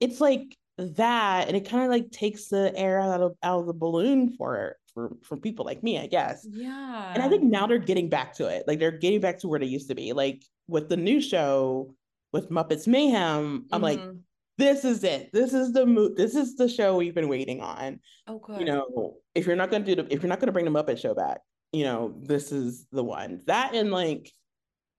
[0.00, 3.66] it's like that, and it kind of like takes the air out of out of
[3.66, 6.46] the balloon for for for people like me, I guess.
[6.48, 7.12] yeah.
[7.14, 8.64] And I think now they're getting back to it.
[8.66, 10.12] Like they're getting back to where they used to be.
[10.12, 11.94] Like with the new show
[12.32, 14.20] with Muppets Mayhem, I'm like, Mhm.
[14.58, 15.30] this is it.
[15.32, 18.00] This is the mo- This is the show we've been waiting on.
[18.26, 18.60] oh, good.
[18.60, 20.98] You know, if you're not to do the, if you're not to bring the Muppet
[20.98, 21.40] Show back,
[21.72, 23.42] you know, this is the one.
[23.46, 24.30] That and like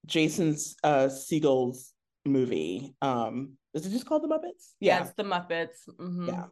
[0.05, 1.93] Jason's uh Segel's
[2.25, 2.95] movie.
[3.01, 4.73] Um, is it just called The Muppets?
[4.79, 5.87] yeah, it's the Muppets.
[5.87, 6.27] Mm-hmm.
[6.29, 6.45] Yeah.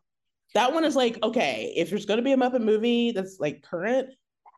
[0.53, 4.09] That one is like, okay, if there's gonna be a Muppet movie that's like current,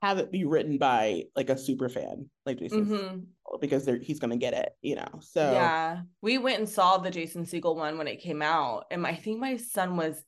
[0.01, 3.25] have it be written by like a super fan, like Jason, Mhm.
[3.47, 5.19] Segel, because they're he's gonna get it, you know.
[5.21, 6.01] So Yeah.
[6.21, 8.85] We went and saw the Jason Segel one when it came out.
[8.91, 10.23] And I think my son was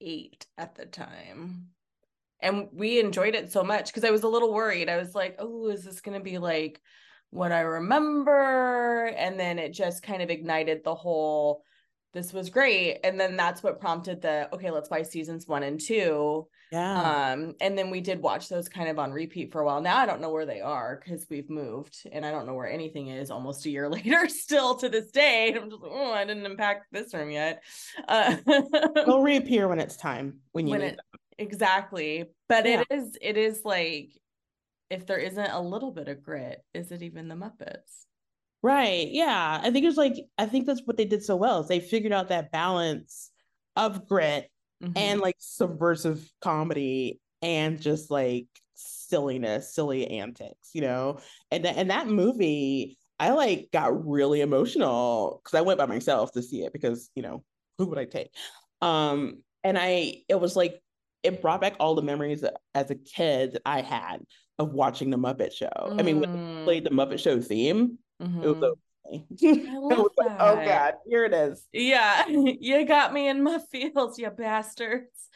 [0.00, 1.70] eight at the time.
[2.40, 4.88] And we enjoyed it so much because I was a little worried.
[4.88, 6.80] I was like, oh, is this going to be like
[7.28, 9.06] what I remember?
[9.16, 11.62] And then it just kind of ignited the whole,
[12.14, 13.00] this was great.
[13.04, 16.48] And then that's what prompted the, okay, let's buy seasons one and two.
[16.70, 17.32] Yeah.
[17.32, 19.80] Um, and then we did watch those kind of on repeat for a while.
[19.80, 22.70] Now I don't know where they are because we've moved and I don't know where
[22.70, 25.52] anything is almost a year later still to this day.
[25.54, 27.62] I'm just like, oh, I didn't unpack this room yet.
[28.06, 28.36] Uh,
[28.94, 31.00] They'll reappear when it's time when you when need it
[31.38, 32.26] exactly.
[32.48, 32.82] But Yeah.
[32.88, 34.10] it is it is like
[34.90, 38.06] if there isn't a little bit of grit, is it even the Muppets?
[38.62, 39.08] Right.
[39.10, 39.60] Yeah.
[39.62, 42.12] I think it's like I think that's what they did so well is they figured
[42.12, 43.30] out that balance
[43.76, 44.50] of grit
[44.80, 44.94] Mhm.
[44.94, 51.20] and like subversive comedy and just like silliness, silly antics, you know.
[51.50, 56.32] And th- and that movie, I like got really emotional because I went by myself
[56.32, 57.44] to see it because you know
[57.78, 58.32] who would I take?
[58.82, 60.80] Um, and I it was like
[61.22, 64.20] it brought back all the memories as a kid that I had
[64.58, 65.92] of watching the Muppet Show.
[65.98, 67.98] I mean, when they Mm, played the Muppet Show theme,
[68.42, 68.80] it was mhm.
[69.42, 71.66] I love was like, oh god, here it is.
[71.72, 75.28] Yeah, you got me in my fields, you bastards.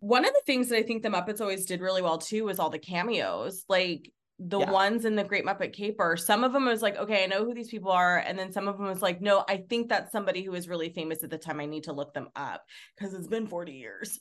[0.00, 2.58] One of the things that I think the Muppets always did really well too was
[2.58, 3.64] all the cameos.
[3.68, 4.70] Like the Yeah.
[4.70, 7.54] ones in the Great Muppet Caper, some of them was like, okay, I know who
[7.54, 8.18] these people are.
[8.18, 10.90] And then some of them was like, no, I think that's somebody who was really
[10.90, 11.58] famous at the time.
[11.58, 12.62] I need to look them up
[12.96, 14.20] because it's been 40 years.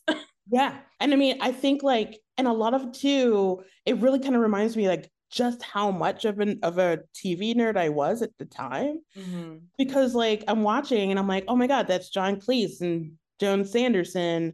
[0.50, 0.78] Yeah.
[1.00, 4.41] And I mean, I think like, and a lot of too, it really kind of
[4.41, 8.32] reminds me like just how much of an of a TV nerd I was at
[8.38, 9.00] the time.
[9.18, 9.62] Mhm.
[9.78, 13.66] Because like I'm watching and I'm like, oh my God, that's John Cleese and Joan
[13.66, 14.54] Sanderson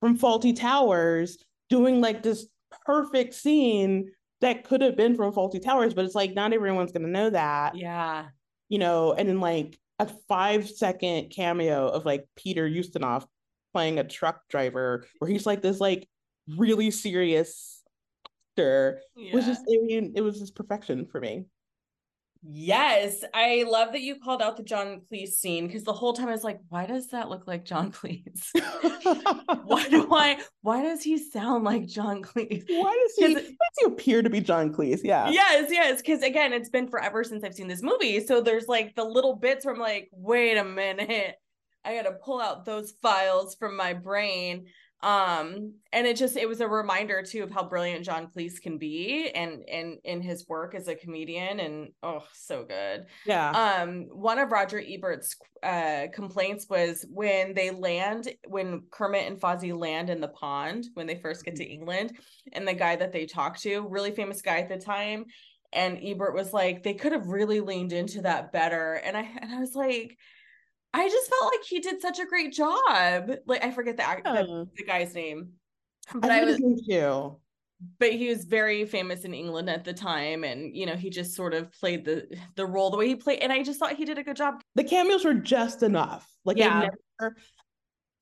[0.00, 2.46] from Fawlty Towers doing like this
[2.84, 7.08] perfect scene that could have been from Fawlty Towers, but it's like not everyone's gonna
[7.08, 7.76] know that.
[7.76, 8.26] Yeah.
[8.68, 13.24] you know, and then like a five second cameo of like Peter Ustinov
[13.72, 16.08] playing a truck driver where he's like this like
[16.56, 17.75] really serious
[18.56, 19.34] actor Yeah.
[19.34, 21.46] was just I mean, it was just perfection for me.
[22.48, 26.28] Yes, I love that you called out the John Cleese scene because the whole time
[26.28, 28.50] I was like, why does that look like John Cleese?
[29.64, 32.64] why do I why does he sound like John Cleese?
[32.68, 35.00] Why does he, why does he appear to be John Cleese?
[35.02, 35.30] Yeah.
[35.30, 38.24] Yes, yes, because again, it's been forever since I've seen this movie.
[38.24, 41.34] So there's like the little bits where I'm like, wait a minute,
[41.84, 44.66] I gotta pull out those files from my brain.
[45.02, 48.78] Um, and it just it was a reminder too of how brilliant John Cleese can
[48.78, 53.06] be and and in his work as a comedian, and oh, so good.
[53.26, 53.50] Yeah.
[53.50, 59.76] um one of roger ebert's uh complaints was when they land when kermit and fozzie
[59.76, 62.16] land in the pond when they first get to england
[62.52, 65.24] and the guy that they talk to really famous guy at the time
[65.72, 69.52] and ebert was like they could have really leaned into that better and i and
[69.52, 70.16] i was like
[70.94, 74.24] i just felt like he did such a great job like i forget the act
[74.24, 75.50] the, the guy's name
[76.14, 77.36] but i think was too.
[77.98, 81.34] but he was very famous in England at the time and you know he just
[81.34, 84.04] sort of played the the role the way he played and I just thought he
[84.04, 84.62] did a good job.
[84.76, 86.26] The cameos were just enough.
[86.44, 86.80] Like Yeah.
[86.82, 86.88] they
[87.20, 87.36] never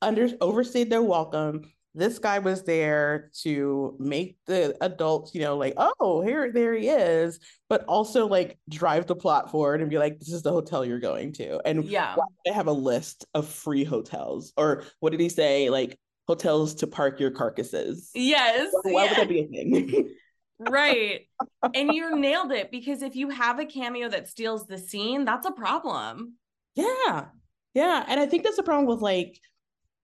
[0.02, 1.70] under overstayed their welcome.
[1.94, 6.88] This guy was there to make the adults, you know, like, oh, here, there he
[6.88, 10.84] is, but also like drive the plot forward and be like, this is the hotel
[10.84, 11.60] you're going to.
[11.64, 12.16] And Yeah.
[12.44, 14.52] they have a list of free hotels?
[14.56, 15.70] Or what did he say?
[15.70, 18.10] Like hotels to park your carcasses.
[18.14, 18.72] Yes.
[18.82, 20.10] Why yeah, would that be a thing?
[20.58, 21.20] right.
[21.74, 25.46] And you nailed it because if you have a cameo that steals the scene, that's
[25.46, 26.34] a problem.
[26.74, 27.26] Yeah.
[27.74, 28.04] Yeah.
[28.08, 29.38] And I think that's the problem with like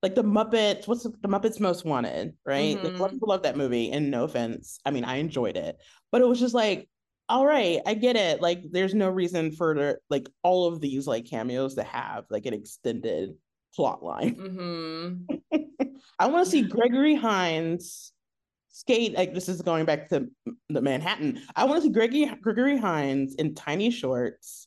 [0.03, 2.83] like the Muppets, what's the, the Muppets Most Wanted, right?
[2.83, 3.15] Like a lot of Mhm.
[3.17, 4.81] people love that movie, and no offense.
[4.85, 5.77] I mean, I enjoyed it,
[6.11, 6.89] but it was just like,
[7.29, 8.41] all right, I get it.
[8.41, 12.55] Like, there's no reason for like all of these like cameos to have like an
[12.55, 13.35] extended
[13.75, 14.35] plot line.
[14.35, 15.37] hmm
[16.19, 18.13] I want to see Gregory Hines
[18.71, 19.15] skate.
[19.17, 20.29] Like this is going back to
[20.69, 21.43] the Manhattan.
[21.55, 24.67] I want to see Gregory Gregory Hines in tiny shorts,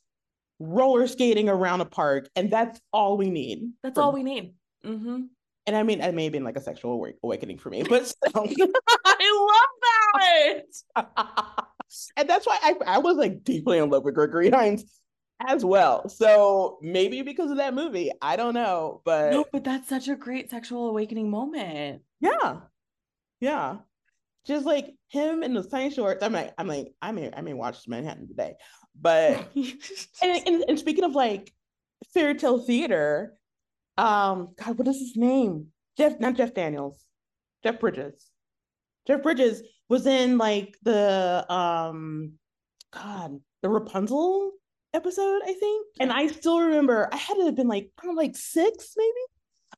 [0.59, 3.71] roller skating around a park, and that's all we need.
[3.83, 4.53] That's all we need.
[4.83, 5.21] Hmm
[5.65, 8.47] And I mean, it may have been like a sexual awakening for me, but still.
[9.05, 10.63] I love
[10.95, 11.65] that.
[12.17, 14.85] and that's why I, I was like deeply in love with Gregory Hines
[15.45, 16.07] as well.
[16.09, 20.15] So maybe because of that movie, I don't know, but no, but that's such a
[20.15, 22.01] great sexual awakening moment.
[22.19, 22.57] yeah,
[23.39, 23.77] yeah,
[24.45, 26.23] just like him in the tiny shorts.
[26.23, 28.55] I'm like, I'm like, I may, I may watch Manhattan today,
[28.99, 31.53] but and, and, and speaking of like
[32.13, 33.35] fairy tale theater,
[33.97, 35.67] um, God, what is his name?
[35.97, 37.03] Jeff, not Jeff Daniels,
[37.63, 38.29] Jeff Bridges.
[39.07, 42.33] Jeff Bridges was in like the um,
[42.93, 44.51] God, the Rapunzel
[44.93, 45.87] episode, I think.
[45.99, 49.09] And I still remember I had to have been like, don't like six maybe.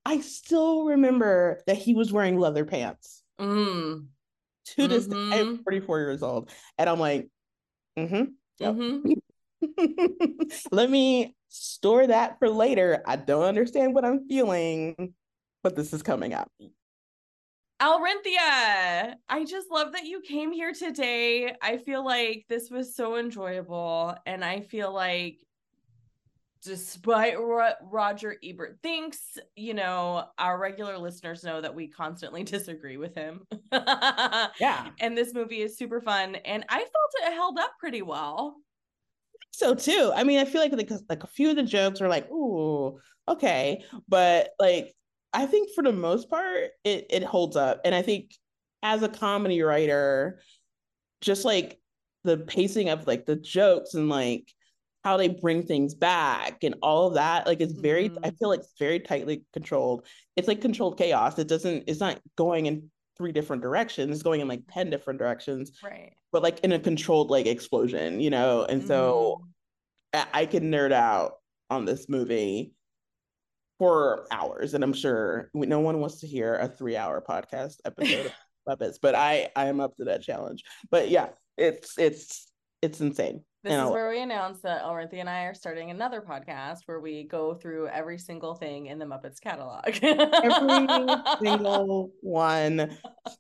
[0.06, 3.23] I still remember that he was wearing leather pants.
[3.39, 4.06] mm.
[4.78, 5.63] To this day, I'm Mhm.
[5.63, 6.49] 44 years old,
[6.80, 7.28] and I'm like,
[7.97, 8.23] mm-hmm.
[8.60, 8.75] Yep.
[8.75, 9.13] hmm
[10.71, 13.02] Let me store that for later.
[13.06, 15.13] I don't understand what I'm feeling,
[15.63, 16.52] but this is coming up.
[17.82, 21.54] Alrinthea, I just love that you came here today.
[21.62, 25.39] I feel like this was so enjoyable, and I feel like
[26.65, 32.98] despite what Roger Ebert thinks, you know, our regular listeners know that we constantly disagree
[32.98, 33.41] with him.
[34.60, 34.89] Yeah.
[35.00, 38.56] And this movie is super fun, and I felt it held up pretty well.
[39.56, 40.12] So too.
[40.13, 43.00] I mean, I feel like like, like a few of the jokes are like, ooh,
[43.28, 43.84] okay.
[44.08, 44.94] But like
[45.34, 47.82] I think for the most part, it it holds up.
[47.86, 48.32] And I think
[48.84, 50.41] as a comedy writer,
[51.22, 51.80] just like
[52.24, 54.52] the pacing of like the jokes and like
[55.04, 58.38] how they bring things back and all of that, like it's very I Mhm.
[58.39, 60.08] feel like it's very tightly controlled.
[60.36, 61.38] It's like controlled chaos.
[61.39, 65.20] It doesn't, it's not going in three different directions, it's going in like 10 different
[65.20, 66.13] directions, Right.
[66.36, 68.65] But like in a controlled like explosion, you know?
[68.65, 69.39] And so
[70.13, 70.26] Mhm.
[70.34, 71.36] I, I could nerd out
[71.69, 72.74] on this movie
[73.80, 77.78] for hours, and I'm sure we- no one wants to hear a three hour podcast
[77.86, 78.26] episode
[78.67, 80.63] of Muppets, but I I am up to that challenge.
[80.91, 83.45] But yeah, it's it's it's insane.
[83.65, 86.82] This And is I'll- where we announce that Alrinthea and I are starting another podcast
[86.86, 89.82] where we go through every single thing in the Muppets catalog.
[90.03, 90.88] every
[91.49, 92.95] single one,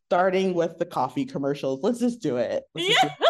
[0.07, 1.81] starting with the coffee commercials.
[1.83, 2.63] Let's just do it.
[2.73, 3.09] Let's yeah.
[3.09, 3.11] do-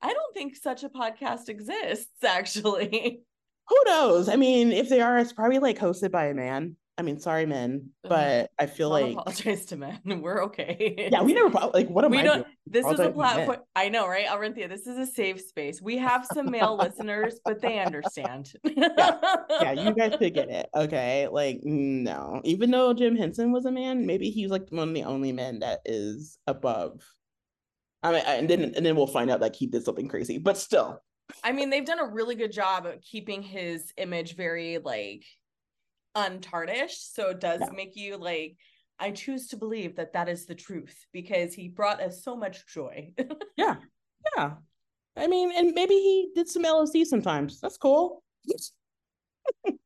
[0.00, 3.20] I don't think such a podcast exists, actually.
[3.68, 4.30] Who knows?
[4.30, 6.76] I mean, if they are, it's probably like hosted by a man.
[6.98, 10.00] I mean, sorry, men, but I feel Don't like apologize to men.
[10.22, 11.08] We're okay.
[11.10, 12.42] yeah, we never like what am we I don't.
[12.42, 12.56] doing?
[12.66, 13.46] This is a Apologize to men.
[13.46, 13.58] platform.
[13.74, 14.68] I know, right, Alrinthea?
[14.68, 15.80] This is a safe space.
[15.80, 18.52] We have some male listeners, but they understand.
[18.64, 20.68] Yeah, you guys could get it.
[20.74, 21.28] Okay.
[21.28, 22.40] Like, no.
[22.44, 25.30] Even though Jim Henson was a man, maybe he was like one of the only
[25.32, 27.00] men that is above.
[28.02, 30.56] I mean, and then and then we'll find out like he did something crazy, but
[30.58, 31.00] still.
[31.44, 35.24] I mean, they've done a really good job of keeping his image very like
[36.14, 37.14] untarnished.
[37.14, 37.70] So it does Yeah.
[37.74, 38.56] make you like,
[38.98, 42.66] I choose to believe that that is the truth because he brought us so much
[42.66, 43.12] joy.
[43.56, 43.76] Yeah.
[44.36, 44.54] Yeah.
[45.16, 47.60] I mean, and maybe he did some LSD sometimes.
[47.60, 48.22] That's cool.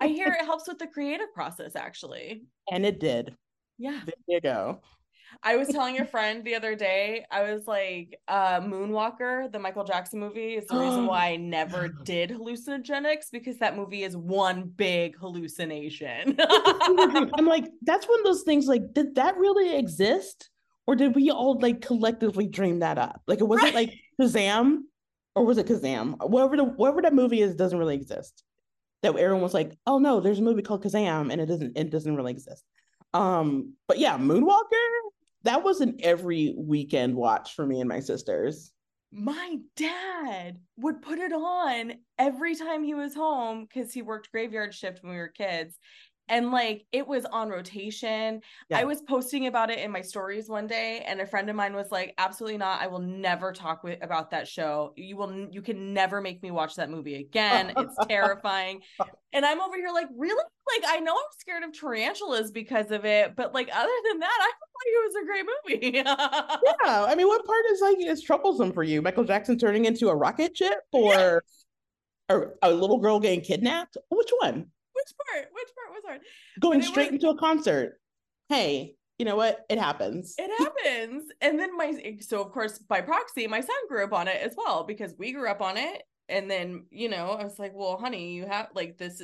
[0.00, 2.44] I hear it helps with the creative process, actually.
[2.70, 3.34] And it did.
[3.78, 4.00] Yeah.
[4.04, 4.80] There you go.
[5.42, 9.84] I was telling a friend the other day, I was like, uh, Moonwalker, the Michael
[9.84, 14.64] Jackson movie, is the reason why I never did hallucinogenics because that movie is one
[14.64, 16.36] big hallucination.
[16.48, 18.66] I'm like, that's one of those things.
[18.66, 20.50] Like, did that really exist,
[20.86, 23.22] or did we all like collectively dream that up?
[23.26, 23.88] Like, it wasn't Right.
[23.88, 24.80] like Kazam,
[25.34, 26.16] or was it Kazam?
[26.28, 28.42] Whatever the whatever that movie is, doesn't really exist.
[29.02, 31.90] That everyone was like, oh no, there's a movie called Kazam, and it doesn't it
[31.90, 32.64] doesn't really exist.
[33.14, 34.95] Um, but yeah, Moonwalker,
[35.46, 38.72] that was an every weekend watch for me and my sisters.
[39.12, 44.74] My dad would put it on every time he was home because he worked graveyard
[44.74, 45.78] shift when we were kids.
[46.28, 48.40] And like it was on rotation.
[48.68, 48.78] Yeah.
[48.78, 51.74] I was posting about it in my stories one day, and a friend of mine
[51.74, 52.80] was like, "Absolutely not!
[52.80, 54.92] I will never talk with, about that show.
[54.96, 57.72] You will, you can never make me watch that movie again.
[57.76, 58.82] It's terrifying."
[59.32, 60.42] And I'm over here like, really?
[60.66, 64.38] Like I know I'm scared of tarantulas because of it, but like other than that,
[64.40, 65.98] I feel like it was a great movie.
[65.98, 69.02] Yeah, I mean, what part is like is troublesome for you?
[69.02, 71.42] Michael Jackson turning into a rocket ship, or
[72.30, 73.98] or a little girl getting kidnapped?
[74.10, 74.68] Which one?
[75.06, 75.46] Which part?
[75.52, 76.20] Which part was hard?
[76.60, 77.98] Going straight was- into a concert.
[78.48, 79.64] Hey, you know what?
[79.68, 80.34] It happens.
[80.38, 81.30] It happens.
[81.40, 84.54] and then my so of course by proxy, my son grew up on it as
[84.56, 86.02] well because we grew up on it.
[86.28, 89.22] And then, you know, I was like, well, honey, you have like this,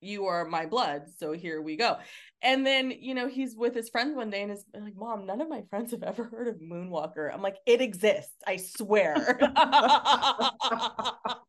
[0.00, 1.02] you are my blood.
[1.16, 1.96] So here we go.
[2.42, 5.40] And then, you know, he's with his friends one day and is like, Mom, none
[5.40, 7.32] of my friends have ever heard of Moonwalker.
[7.32, 9.38] I'm like, it exists, I swear.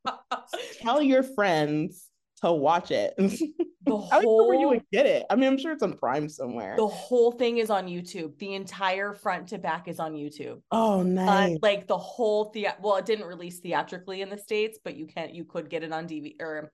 [0.82, 2.08] Tell your friends
[2.42, 3.14] to watch it.
[3.86, 5.26] the I don't know where you would get it.
[5.30, 6.76] I mean, I'm sure it's on Prime somewhere.
[6.78, 8.38] the whole thing is on YouTube.
[8.38, 10.62] The entire front to back is on YouTube.
[10.72, 11.58] Oh, uh, nice.
[11.62, 15.34] like the whole the well it didn't release theatrically in the states but you can't.
[15.34, 16.72] you could get it on dvd or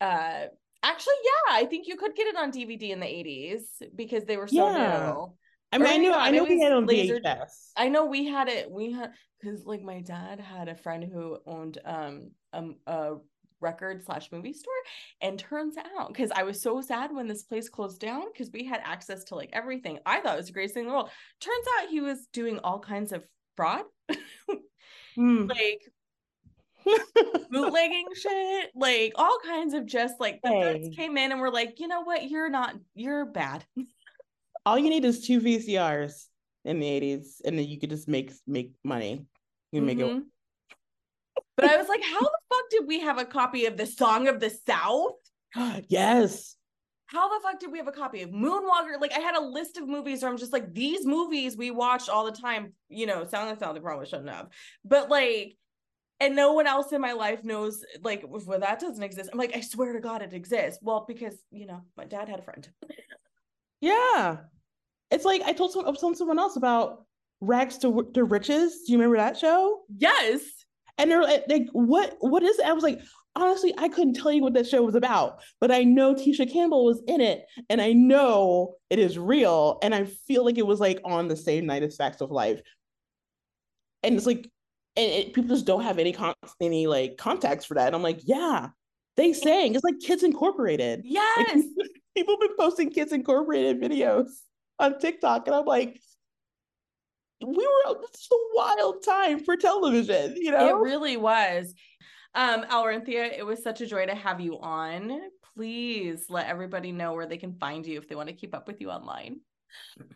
[0.00, 0.44] uh
[0.82, 3.62] actually yeah i think you could get it on dvd in the 80s
[3.96, 5.12] because they were so Yeah.
[5.14, 5.32] new
[5.74, 7.70] I mean, I early knew I know we had it on laser- VHS.
[7.76, 11.38] i know we had it we had because like my dad had a friend who
[11.46, 13.14] owned um um a
[13.62, 14.72] record slash movie store
[15.20, 18.64] and turns out because i was so sad when this place closed down because we
[18.64, 21.10] had access to like everything i thought it was the greatest thing in the world
[21.40, 23.24] turns out he was doing all kinds of
[23.56, 23.84] fraud
[25.14, 25.46] Hmm.
[25.46, 25.82] like
[27.50, 30.90] bootlegging shit, like all kinds of just like the Hey.
[30.96, 33.64] came in and were like, you know what, you're not, you're bad.
[34.66, 36.26] All you need is two VCRs
[36.64, 39.26] in the 80s, and then you could just make make money.
[39.72, 40.22] You make Mhm.
[41.56, 44.28] But I was like, how the fuck did we have a copy of the Song
[44.28, 45.12] of the South?
[45.88, 46.56] yes.
[47.06, 48.98] How the fuck did we have a copy of Moonwalker?
[48.98, 52.08] Like, I had a list of movies where I'm just like, these movies we watched
[52.08, 52.72] all the time.
[52.88, 54.48] You know, Sound of the South, I probably shouldn't have.
[54.82, 55.56] But like,
[56.20, 59.28] and no one else in my life knows, like, well, that doesn't exist.
[59.30, 60.78] I'm like, I swear to God, it exists.
[60.80, 62.66] Well, because, you know, my dad had a friend.
[63.82, 64.36] Yeah.
[65.10, 67.04] It's like I told some I telling someone else about
[67.40, 68.84] Rags to, to Riches.
[68.86, 69.80] Do you remember that show?
[69.98, 70.40] Yes.
[70.98, 72.66] And they're like, like, what what is it?
[72.66, 73.00] I was like,
[73.34, 76.84] honestly, I couldn't tell you what that show was about, but I know Tisha Campbell
[76.84, 80.80] was in it, and I know it is real, and I feel like it was
[80.80, 82.60] like on the same night as Facts of Life.
[84.02, 84.50] And it's like,
[84.96, 87.86] and it, people just don't have any con- any like context for that.
[87.86, 88.68] And I'm like, yeah,
[89.16, 89.74] they sang.
[89.74, 91.00] It's like Kids Incorporated.
[91.00, 91.06] Like,
[91.48, 91.62] Yes.
[92.16, 94.26] people have been posting Kids Incorporated videos
[94.78, 96.00] on TikTok, and I'm like,
[97.44, 100.68] we were this is a wild time for television, you know?
[100.68, 101.74] It really was.
[102.34, 105.20] Um, Alrinthea, it was such a joy to have you on.
[105.54, 108.66] Please let everybody know where they can find you if they want to keep up
[108.66, 109.40] with you online.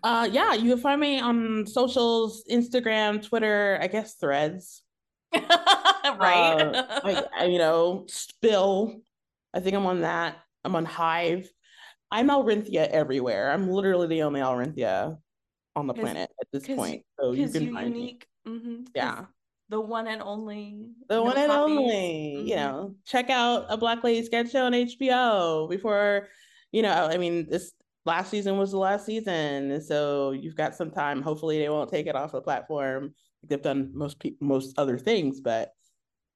[0.03, 4.83] Uh, yeah, you can find me on socials, Instagram, Twitter, I guess Threads.
[5.35, 6.61] right?
[6.61, 9.01] Uh, like you know, Spill.
[9.53, 10.37] I think I'm on that.
[10.64, 11.49] I'm on Hive.
[12.11, 13.51] I'm Alrinthea everywhere.
[13.51, 15.18] I'm literally the only Alrinthea
[15.77, 17.05] on the planet at this point.
[17.20, 17.99] So you can you find me.
[18.01, 18.27] unique.
[18.47, 19.27] Mhm, 'cause Yeah.
[19.68, 20.93] The one and only.
[21.09, 21.77] The no one and copies.
[21.77, 22.41] only.
[22.49, 22.57] You Mhm.
[22.57, 26.29] know, check out a Black Lady sketch show on HBO before
[26.72, 27.72] you know, I mean, this
[28.05, 31.22] last season was the last season, so you've got some time.
[31.22, 33.14] Hopefully, they won't take it off the platform.
[33.45, 35.72] They've done most pe- most other things, but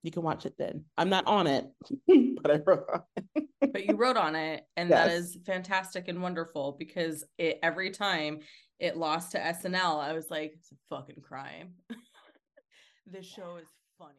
[0.03, 0.85] you can watch it then.
[0.97, 1.67] I'm not on it,
[2.43, 3.03] but I wrote on
[3.37, 3.49] it.
[3.61, 5.09] but you wrote on it, and yes.
[5.09, 8.41] that is fantastic and wonderful because it every time
[8.81, 11.75] it lost to SNL, I was like, it's a fucking crime.
[13.07, 13.69] this show is
[13.99, 14.15] funnier.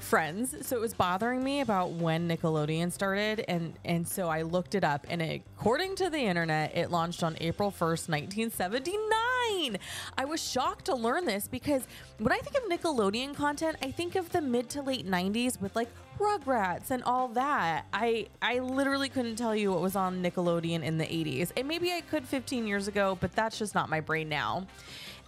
[0.00, 4.74] friends so it was bothering me about when nickelodeon started and and so i looked
[4.74, 9.78] it up and according to the internet it launched on april 1st 1979
[10.18, 11.88] i was shocked to learn this because
[12.18, 15.74] when i think of nickelodeon content i think of the mid to late 90s with
[15.74, 15.88] like
[16.18, 20.98] rugrats and all that i i literally couldn't tell you what was on nickelodeon in
[20.98, 24.28] the 80s and maybe i could 15 years ago but that's just not my brain
[24.28, 24.66] now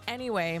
[0.07, 0.59] anyway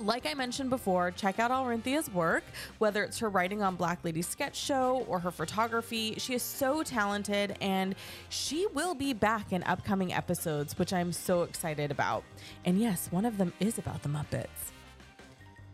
[0.00, 2.44] like I mentioned before, check out Alrinthea's work,
[2.78, 6.14] whether it's her writing on Black Lady Sketch Show or her photography.
[6.18, 7.94] She is so talented and
[8.28, 12.24] she will be back in upcoming episodes, which I'm so excited about.
[12.64, 14.73] And yes, one of them is about the Muppets.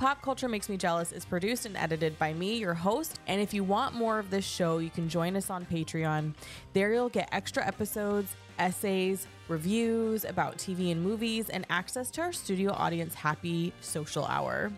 [0.00, 3.20] Pop Culture Makes Me Jealous is produced and edited by me, your host.
[3.26, 6.32] And if you want more of this show, you can join us on Patreon.
[6.72, 12.32] There you'll get extra episodes, essays, reviews about TV and movies, and access to our
[12.32, 14.72] studio audience happy social hour.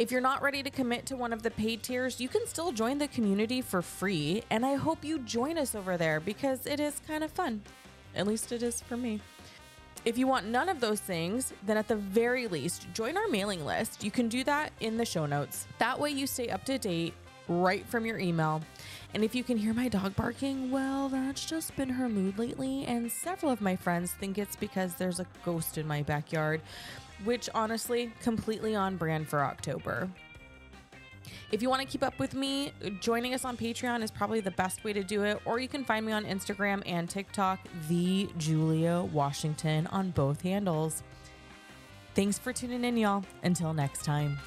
[0.00, 2.72] If you're not ready to commit to one of the paid tiers, you can still
[2.72, 4.42] join the community for free.
[4.50, 7.62] And I hope you join us over there because it is kind of fun.
[8.16, 9.20] At least it is for me.
[10.08, 13.66] If you want none of those things, then at the very least, join our mailing
[13.66, 14.02] list.
[14.02, 15.66] You can do that in the show notes.
[15.76, 17.12] That way, you stay up to date
[17.46, 18.62] right from your email.
[19.12, 22.86] And if you can hear my dog barking, well, that's just been her mood lately.
[22.86, 26.62] And several of my friends think it's because there's a ghost in my backyard,
[27.24, 30.08] which honestly, completely on brand for October.
[31.50, 34.50] If you want to keep up with me, joining us on Patreon is probably the
[34.52, 38.28] best way to do it, or you can find me on Instagram and TikTok, the
[38.38, 41.02] Julia Washington on both handles.
[42.14, 43.24] Thanks for tuning in, y'all.
[43.42, 44.38] Until next time.